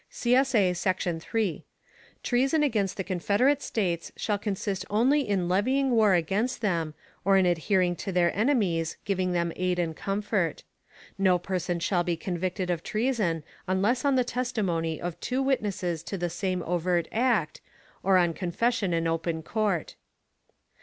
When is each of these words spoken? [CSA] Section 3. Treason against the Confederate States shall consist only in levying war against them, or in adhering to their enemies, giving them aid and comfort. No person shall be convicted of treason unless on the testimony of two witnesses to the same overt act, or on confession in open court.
[CSA] 0.09 0.75
Section 0.75 1.19
3. 1.19 1.63
Treason 2.23 2.63
against 2.63 2.97
the 2.97 3.03
Confederate 3.03 3.61
States 3.61 4.11
shall 4.17 4.39
consist 4.39 4.83
only 4.89 5.29
in 5.29 5.47
levying 5.47 5.91
war 5.91 6.15
against 6.15 6.61
them, 6.61 6.95
or 7.23 7.37
in 7.37 7.45
adhering 7.45 7.95
to 7.97 8.11
their 8.11 8.35
enemies, 8.35 8.97
giving 9.05 9.31
them 9.33 9.53
aid 9.55 9.77
and 9.77 9.95
comfort. 9.95 10.63
No 11.19 11.37
person 11.37 11.79
shall 11.79 12.03
be 12.03 12.17
convicted 12.17 12.71
of 12.71 12.81
treason 12.81 13.43
unless 13.67 14.03
on 14.03 14.15
the 14.15 14.23
testimony 14.23 14.99
of 14.99 15.19
two 15.19 15.39
witnesses 15.43 16.01
to 16.05 16.17
the 16.17 16.31
same 16.31 16.63
overt 16.63 17.07
act, 17.11 17.61
or 18.01 18.17
on 18.17 18.33
confession 18.33 18.93
in 18.93 19.05
open 19.05 19.43
court. 19.43 19.93